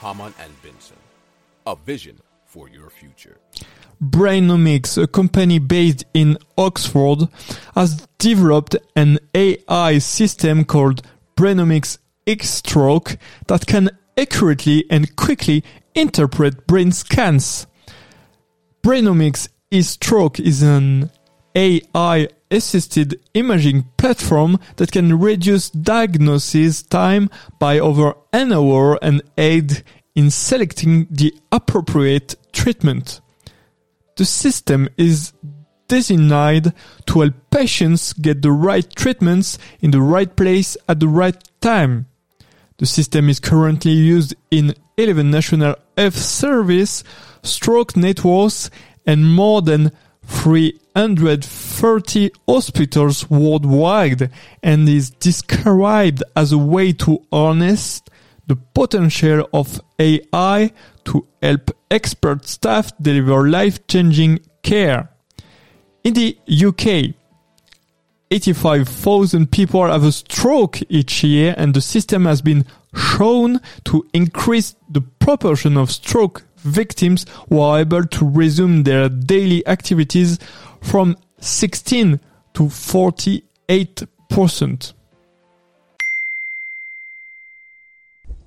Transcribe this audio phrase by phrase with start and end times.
[0.00, 0.96] Hamann and Benson.
[1.66, 3.36] A vision for your future.
[4.02, 7.28] Brainomix, a company based in Oxford,
[7.74, 11.02] has developed an AI system called
[11.36, 15.62] Brainomix e-Stroke that can accurately and quickly
[15.94, 17.66] interpret brain scans.
[18.82, 21.10] Brainomix e-Stroke is an
[21.54, 29.82] AI assisted imaging platform that can reduce diagnosis time by over an hour and aid
[30.14, 33.20] in selecting the appropriate treatment.
[34.16, 35.32] The system is
[35.88, 36.72] designed
[37.06, 42.06] to help patients get the right treatments in the right place at the right time.
[42.78, 47.04] The system is currently used in 11 national health service,
[47.42, 48.70] stroke networks,
[49.06, 49.92] and more than
[50.30, 54.30] 330 hospitals worldwide
[54.62, 58.00] and is described as a way to harness
[58.46, 60.72] the potential of AI
[61.04, 65.10] to help expert staff deliver life-changing care.
[66.04, 67.14] In the UK,
[68.30, 74.76] 85,000 people have a stroke each year and the system has been shown to increase
[74.88, 80.38] the proportion of stroke victims were able to resume their daily activities
[80.80, 82.20] from 16
[82.54, 84.92] to 48 percent.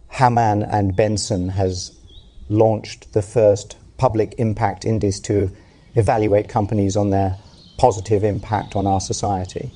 [0.10, 1.92] Hamann and Benson has
[2.50, 5.50] launched the first public impact index to
[5.96, 7.38] evaluate companies on their
[7.78, 9.72] positive impact on our society.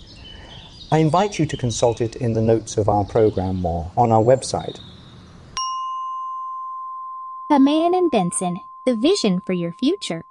[0.92, 4.22] I invite you to consult it in the notes of our program or on our
[4.22, 4.80] website.
[7.50, 10.26] Hamann and Benson, the vision for your future.